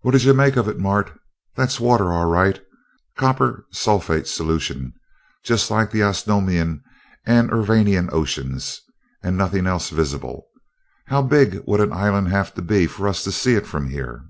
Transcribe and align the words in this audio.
"What 0.00 0.18
d'you 0.20 0.34
make 0.34 0.56
of 0.56 0.66
it, 0.66 0.80
Mart? 0.80 1.16
That's 1.54 1.78
water 1.78 2.12
all 2.12 2.24
right 2.24 2.60
copper 3.16 3.68
sulphate 3.70 4.26
solution, 4.26 4.92
just 5.44 5.70
like 5.70 5.92
the 5.92 6.02
Osnomian 6.02 6.82
and 7.24 7.52
Urvanian 7.52 8.12
oceans 8.12 8.80
and 9.22 9.38
nothing 9.38 9.68
else 9.68 9.90
visible. 9.90 10.48
How 11.06 11.22
big 11.22 11.62
would 11.68 11.78
an 11.78 11.92
island 11.92 12.30
have 12.30 12.52
to 12.54 12.62
be 12.62 12.88
for 12.88 13.06
us 13.06 13.22
to 13.22 13.30
see 13.30 13.54
it 13.54 13.64
from 13.68 13.90
here?" 13.90 14.24